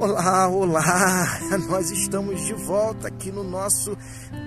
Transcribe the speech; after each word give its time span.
Olá, 0.00 0.48
olá! 0.48 1.38
Nós 1.68 1.90
estamos 1.90 2.46
de 2.46 2.54
volta 2.54 3.08
aqui 3.08 3.30
no 3.30 3.44
nosso 3.44 3.94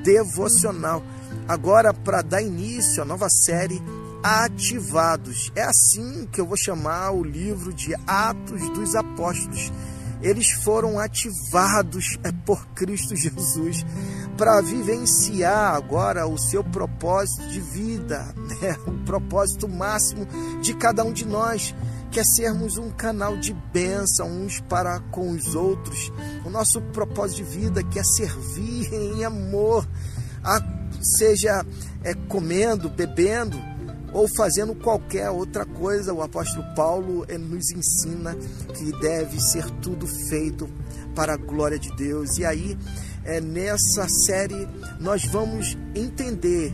devocional. 0.04 1.04
Agora, 1.48 1.94
para 1.94 2.24
dar 2.24 2.42
início 2.42 3.04
à 3.04 3.06
nova 3.06 3.30
série 3.30 3.80
Ativados. 4.24 5.52
É 5.54 5.62
assim 5.62 6.28
que 6.32 6.42
eu 6.42 6.48
vou 6.48 6.58
chamar 6.58 7.12
o 7.12 7.24
livro 7.24 7.72
de 7.72 7.94
Atos 8.08 8.68
dos 8.70 8.96
Apóstolos. 8.96 9.72
Eles 10.24 10.50
foram 10.52 10.98
ativados 10.98 12.18
é, 12.24 12.32
por 12.32 12.66
Cristo 12.70 13.14
Jesus 13.16 13.86
para 14.38 14.62
vivenciar 14.62 15.76
agora 15.76 16.26
o 16.26 16.38
seu 16.38 16.64
propósito 16.64 17.46
de 17.50 17.60
vida, 17.60 18.34
né? 18.36 18.78
o 18.88 19.04
propósito 19.06 19.68
máximo 19.68 20.26
de 20.62 20.74
cada 20.74 21.04
um 21.04 21.12
de 21.12 21.26
nós 21.26 21.76
quer 22.10 22.24
sermos 22.24 22.78
um 22.78 22.90
canal 22.90 23.36
de 23.38 23.54
bênção 23.74 24.30
uns 24.30 24.62
para 24.62 25.00
com 25.12 25.32
os 25.32 25.56
outros. 25.56 26.12
O 26.46 26.50
nosso 26.50 26.82
propósito 26.82 27.38
de 27.38 27.44
vida 27.44 27.84
quer 27.84 28.06
servir 28.06 28.94
em 28.94 29.26
amor, 29.26 29.88
a, 30.44 30.60
seja 31.02 31.66
é, 32.04 32.14
comendo, 32.14 32.90
bebendo 32.90 33.73
ou 34.14 34.28
fazendo 34.28 34.76
qualquer 34.76 35.30
outra 35.30 35.66
coisa. 35.66 36.14
O 36.14 36.22
apóstolo 36.22 36.64
Paulo 36.76 37.26
nos 37.40 37.72
ensina 37.72 38.36
que 38.76 38.92
deve 39.00 39.42
ser 39.42 39.70
tudo 39.82 40.08
feito 40.30 40.70
para 41.16 41.34
a 41.34 41.38
glória 41.38 41.80
de 41.80 41.94
Deus. 41.96 42.38
E 42.38 42.46
aí, 42.46 42.78
é, 43.24 43.42
nessa 43.42 44.08
série, 44.08 44.68
nós 45.00 45.26
vamos 45.26 45.78
entender 45.96 46.74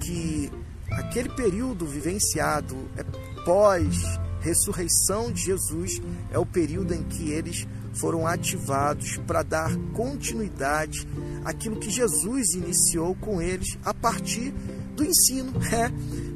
que 0.00 0.50
aquele 0.90 1.28
período 1.30 1.86
vivenciado 1.86 2.76
é 2.96 3.04
pós 3.44 4.20
ressurreição 4.40 5.30
de 5.30 5.42
Jesus 5.42 6.00
é 6.30 6.38
o 6.38 6.46
período 6.46 6.94
em 6.94 7.02
que 7.02 7.30
eles 7.30 7.66
foram 7.92 8.26
ativados 8.26 9.18
para 9.26 9.42
dar 9.42 9.76
continuidade 9.92 11.06
àquilo 11.44 11.76
que 11.76 11.90
Jesus 11.90 12.54
iniciou 12.54 13.14
com 13.16 13.40
eles 13.42 13.78
a 13.84 13.92
partir 13.92 14.52
do 14.96 15.04
ensino. 15.04 15.52
É, 15.72 15.90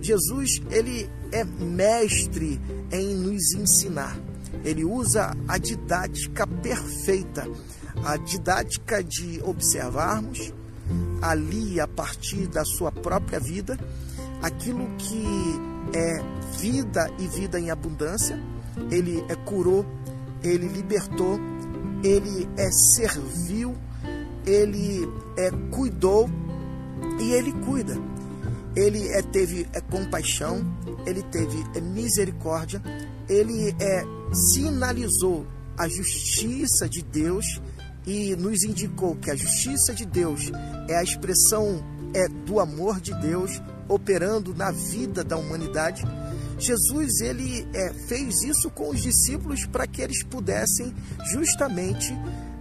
Jesus 0.05 0.60
ele 0.70 1.08
é 1.33 1.44
mestre 1.44 2.60
em 2.92 3.14
nos 3.16 3.55
ensinar. 3.55 4.16
Ele 4.64 4.84
usa 4.84 5.36
a 5.48 5.58
didática 5.58 6.47
perfeita, 6.47 7.47
a 8.05 8.16
didática 8.16 9.02
de 9.02 9.41
observarmos 9.42 10.52
ali 11.20 11.80
a 11.80 11.88
partir 11.88 12.47
da 12.47 12.64
sua 12.64 12.92
própria 12.92 13.41
vida 13.41 13.78
aquilo 14.44 14.86
que 14.98 15.25
é 15.97 16.22
vida 16.58 17.10
e 17.19 17.27
vida 17.27 17.58
em 17.58 17.70
abundância, 17.70 18.38
ele 18.91 19.25
é 19.28 19.34
curou, 19.34 19.86
ele 20.42 20.69
libertou, 20.69 21.41
ele 22.02 22.47
é 22.58 22.70
serviu, 22.70 23.75
ele 24.44 25.08
é 25.38 25.50
cuidou 25.70 26.28
e 27.19 27.32
ele 27.32 27.52
cuida. 27.64 27.97
Ele 28.77 29.08
é, 29.08 29.22
teve 29.22 29.69
é, 29.72 29.80
compaixão, 29.80 30.64
ele 31.06 31.22
teve 31.22 31.64
é, 31.75 31.80
misericórdia, 31.80 32.83
ele 33.28 33.75
é, 33.81 34.05
sinalizou 34.33 35.47
a 35.77 35.89
justiça 35.89 36.89
de 36.89 37.03
Deus 37.03 37.61
e 38.06 38.34
nos 38.36 38.62
indicou 38.64 39.16
que 39.16 39.31
a 39.31 39.34
justiça 39.36 39.94
de 39.94 40.05
Deus 40.05 40.50
é 40.89 40.97
a 40.97 41.03
expressão 41.03 41.83
é, 42.14 42.28
do 42.28 42.61
amor 42.61 43.00
de 43.00 43.14
Deus 43.14 43.61
operando 43.89 44.55
na 44.55 44.70
vida 44.70 45.25
da 45.25 45.36
humanidade. 45.36 46.05
Jesus 46.59 47.20
ele 47.20 47.66
é, 47.75 47.92
fez 48.06 48.43
isso 48.43 48.70
com 48.70 48.91
os 48.91 49.03
discípulos 49.03 49.66
para 49.66 49.87
que 49.87 50.00
eles 50.00 50.22
pudessem 50.22 50.94
justamente 51.32 52.12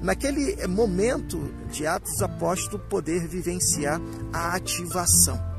naquele 0.01 0.67
momento 0.67 1.39
de 1.71 1.85
Atos 1.85 2.21
Apóstolos 2.21 2.85
poder 2.89 3.27
vivenciar 3.27 4.01
a 4.33 4.55
ativação. 4.55 5.52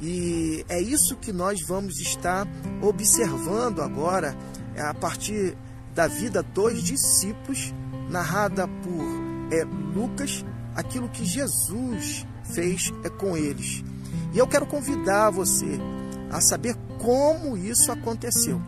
E 0.00 0.64
é 0.68 0.80
isso 0.80 1.16
que 1.16 1.32
nós 1.32 1.60
vamos 1.66 1.98
estar 1.98 2.46
observando 2.80 3.80
agora 3.80 4.36
é, 4.74 4.82
a 4.82 4.94
partir 4.94 5.56
da 5.94 6.06
vida 6.06 6.42
dos 6.42 6.82
discípulos 6.82 7.74
narrada 8.08 8.68
por 8.68 9.52
é, 9.52 9.64
Lucas, 9.94 10.44
aquilo 10.74 11.08
que 11.08 11.24
Jesus 11.24 12.26
fez 12.44 12.92
é 13.04 13.10
com 13.10 13.36
eles. 13.36 13.82
E 14.32 14.38
eu 14.38 14.46
quero 14.46 14.66
convidar 14.66 15.30
você 15.30 15.78
a 16.30 16.40
saber 16.40 16.76
como 16.98 17.56
isso 17.56 17.90
aconteceu. 17.90 18.60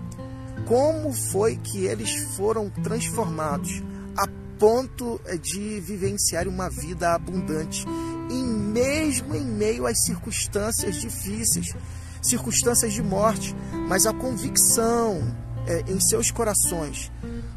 Como 0.67 1.13
foi 1.13 1.57
que 1.57 1.85
eles 1.85 2.15
foram 2.37 2.71
transformados 2.71 3.83
a 4.17 4.27
ponto 4.59 5.21
de 5.41 5.81
vivenciar 5.81 6.47
uma 6.47 6.69
vida 6.69 7.15
abundante, 7.15 7.85
mesmo 8.71 9.35
em 9.35 9.45
meio 9.45 9.87
às 9.87 10.05
circunstâncias 10.05 10.97
difíceis, 11.01 11.75
circunstâncias 12.23 12.93
de 12.93 13.03
morte, 13.03 13.55
mas 13.89 14.07
a 14.07 14.13
convicção 14.13 15.21
é, 15.67 15.85
em 15.91 16.01
seus 16.01 16.31
corações 16.31 17.11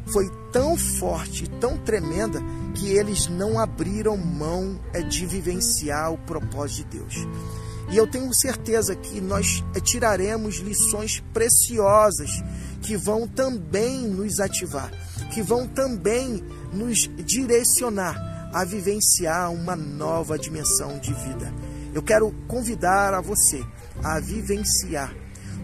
foi 0.06 0.28
tão 0.52 0.76
forte, 0.76 1.48
tão 1.60 1.78
tremenda, 1.78 2.40
que 2.74 2.88
eles 2.88 3.28
não 3.28 3.58
abriram 3.58 4.16
mão 4.16 4.78
é, 4.92 5.00
de 5.02 5.26
vivenciar 5.26 6.12
o 6.12 6.18
propósito 6.18 6.90
de 6.90 6.98
Deus. 6.98 7.14
E 7.90 7.96
eu 7.96 8.06
tenho 8.06 8.32
certeza 8.34 8.94
que 8.94 9.20
nós 9.20 9.62
tiraremos 9.82 10.56
lições 10.56 11.22
preciosas 11.32 12.30
que 12.82 12.96
vão 12.96 13.28
também 13.28 14.08
nos 14.08 14.40
ativar, 14.40 14.90
que 15.32 15.42
vão 15.42 15.66
também 15.66 16.42
nos 16.72 17.08
direcionar 17.24 18.33
a 18.54 18.64
vivenciar 18.64 19.52
uma 19.52 19.74
nova 19.74 20.38
dimensão 20.38 20.96
de 21.00 21.12
vida. 21.12 21.52
Eu 21.92 22.02
quero 22.02 22.30
convidar 22.46 23.12
a 23.12 23.20
você 23.20 23.60
a 24.02 24.20
vivenciar 24.20 25.12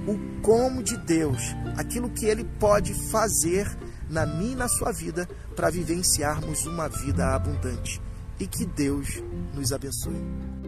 o 0.06 0.42
como 0.42 0.82
de 0.82 0.96
Deus, 0.96 1.40
aquilo 1.76 2.10
que 2.10 2.26
Ele 2.26 2.44
pode 2.58 2.92
fazer 3.10 3.66
na 4.08 4.26
minha 4.26 4.52
e 4.52 4.56
na 4.56 4.68
sua 4.68 4.90
vida 4.90 5.28
para 5.54 5.70
vivenciarmos 5.70 6.66
uma 6.66 6.88
vida 6.88 7.34
abundante. 7.34 8.02
E 8.40 8.46
que 8.46 8.66
Deus 8.66 9.22
nos 9.54 9.72
abençoe. 9.72 10.59